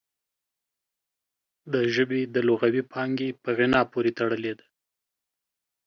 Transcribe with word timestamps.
د 1.73 1.75
ژبې 1.93 2.21
د 2.33 2.35
لغوي 2.47 2.83
پانګې 2.91 3.29
په 3.43 3.49
غنا 3.57 3.81
پورې 3.91 4.11
تړلې 4.19 4.53
ده 4.59 4.65